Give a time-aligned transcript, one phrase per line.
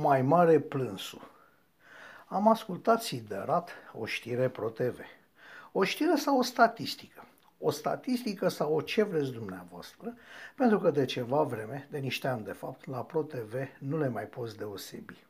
[0.00, 1.30] mai mare plânsul.
[2.26, 5.00] Am ascultat siderat o știre pro-TV.
[5.72, 7.24] O știre sau o statistică.
[7.58, 10.14] O statistică sau o ce vreți dumneavoastră,
[10.56, 14.24] pentru că de ceva vreme, de niște ani de fapt, la pro-TV nu le mai
[14.24, 15.26] poți deosebi.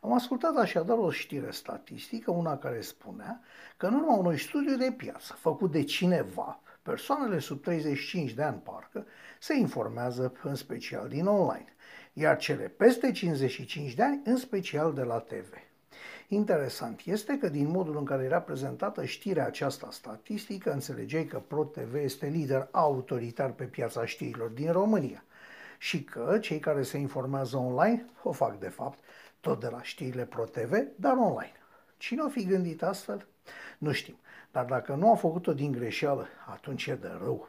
[0.00, 3.40] Am ascultat așadar o știre statistică, una care spunea
[3.76, 8.60] că în urma unui studiu de piață făcut de cineva, persoanele sub 35 de ani
[8.64, 9.06] parcă
[9.40, 11.74] se informează în special din online,
[12.12, 15.52] iar cele peste 55 de ani în special de la TV.
[16.28, 21.94] Interesant este că din modul în care era prezentată știrea aceasta statistică, înțelegeai că ProTV
[21.94, 25.24] este lider autoritar pe piața știrilor din România
[25.78, 28.98] și că cei care se informează online o fac de fapt
[29.40, 31.52] tot de la știrile ProTV, dar online.
[31.96, 33.26] Cine o fi gândit astfel?
[33.78, 34.16] Nu știm,
[34.52, 37.48] dar dacă nu a făcut-o din greșeală, atunci e de rău.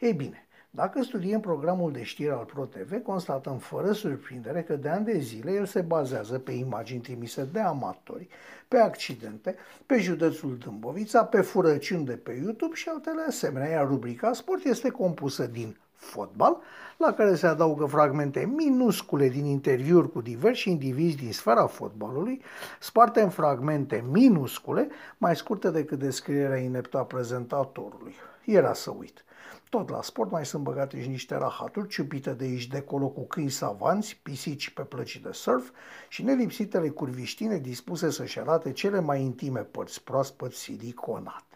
[0.00, 5.04] Ei bine, dacă studiem programul de știri al ProTV, constatăm fără surprindere că de ani
[5.04, 8.28] de zile el se bazează pe imagini trimise de amatori,
[8.68, 14.32] pe accidente, pe județul Dâmbovița, pe furăciuni de pe YouTube și altele asemenea, iar rubrica
[14.32, 16.56] Sport este compusă din fotbal,
[16.96, 22.42] la care se adaugă fragmente minuscule din interviuri cu diversi indivizi din sfera fotbalului,
[22.80, 28.14] sparte în fragmente minuscule, mai scurte decât descrierea ineptă a prezentatorului.
[28.44, 29.24] Era să uit.
[29.70, 33.26] Tot la sport mai sunt băgate și niște rahaturi ciupite de aici de acolo cu
[33.26, 35.70] câini savanți, pisici pe plăci de surf
[36.08, 41.55] și nelipsitele curviștine dispuse să-și arate cele mai intime părți proaspăt siliconate.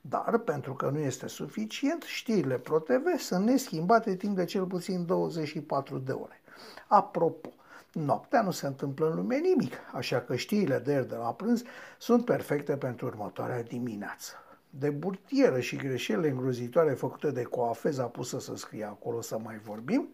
[0.00, 5.98] Dar, pentru că nu este suficient, știrile ProTV sunt neschimbate timp de cel puțin 24
[5.98, 6.40] de ore.
[6.86, 7.52] Apropo,
[7.92, 11.62] Noaptea nu se întâmplă în lume nimic, așa că știrile de ieri de la prânz
[11.98, 14.32] sunt perfecte pentru următoarea dimineață
[14.70, 20.08] de burtieră și greșelile îngrozitoare făcute de coafeza pusă să scrie acolo să mai vorbim,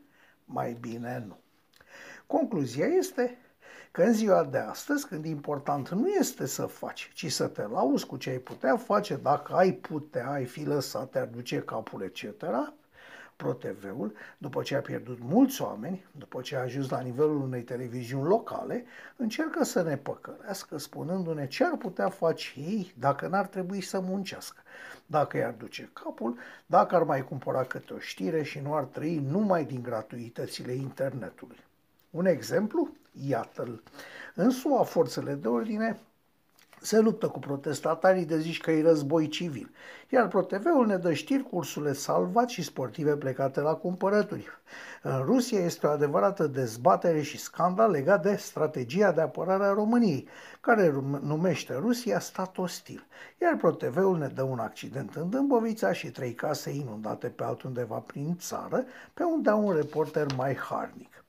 [0.45, 1.39] mai bine nu.
[2.27, 3.39] Concluzia este
[3.97, 8.07] că în ziua de astăzi, când important nu este să faci, ci să te lauzi
[8.07, 12.45] cu ce ai putea face, dacă ai putea, ai fi lăsat, te-ar duce capul, etc.,
[13.37, 18.29] ProTV-ul, după ce a pierdut mulți oameni, după ce a ajuns la nivelul unei televiziuni
[18.29, 18.85] locale,
[19.17, 24.63] încercă să ne păcălească spunându-ne ce ar putea face ei dacă n-ar trebui să muncească,
[25.07, 29.25] dacă i-ar duce capul, dacă ar mai cumpăra câte o știre și nu ar trăi
[29.31, 31.65] numai din gratuitățile internetului.
[32.11, 32.91] Un exemplu?
[33.25, 33.83] Iată-l.
[34.35, 36.01] În SUA, forțele de ordine
[36.81, 39.71] se luptă cu protestatarii de zici că e război civil,
[40.09, 44.49] iar ProTV-ul ne dă știri cu ursule salvați și sportive plecate la cumpărături.
[45.03, 50.29] În Rusia este o adevărată dezbatere și scandal legat de strategia de apărare a României,
[50.61, 53.07] care numește Rusia stat ostil,
[53.41, 58.37] iar ProTV-ul ne dă un accident în Dâmbovița și trei case inundate pe altundeva prin
[58.39, 58.85] țară,
[59.15, 61.25] pe unde au un reporter mai harnic.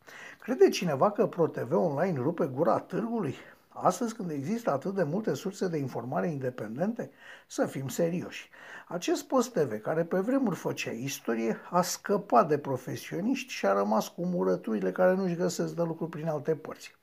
[0.47, 3.35] Crede cineva că ProTV Online rupe gura târgului?
[3.69, 7.11] Astăzi, când există atât de multe surse de informare independente,
[7.47, 8.49] să fim serioși.
[8.87, 14.07] Acest post TV, care pe vremuri făcea istorie, a scăpat de profesioniști și a rămas
[14.07, 16.95] cu murăturile care nu-și găsesc de lucru prin alte părți.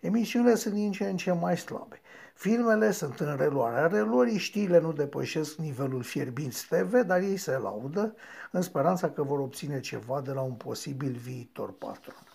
[0.00, 2.00] Emisiunile sunt din ce în ce mai slabe.
[2.34, 8.14] Filmele sunt în reluarea reluării, știrile nu depășesc nivelul fierbinți TV, dar ei se laudă
[8.50, 12.27] în speranța că vor obține ceva de la un posibil viitor patron.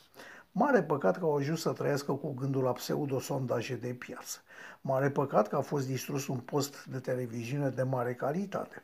[0.56, 4.40] Mare păcat că au ajuns să trăiască cu gândul la pseudo-sondaje de piață.
[4.81, 8.81] Mare păcat că a fost distrus un post de televiziune de mare calitate.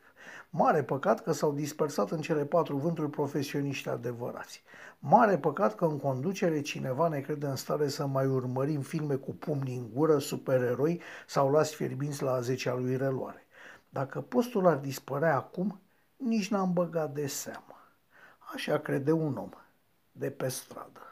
[0.50, 4.62] Mare păcat că s-au dispersat în cele patru vânturi profesioniști adevărați.
[4.98, 9.34] Mare păcat că în conducere cineva ne crede în stare să mai urmărim filme cu
[9.34, 13.46] pumni în gură, supereroi sau lași fierbinți la a zecea lui reloare.
[13.88, 15.80] Dacă postul ar dispărea acum,
[16.16, 17.76] nici n-am băgat de seamă.
[18.54, 19.50] Așa crede un om
[20.12, 21.09] de pe stradă.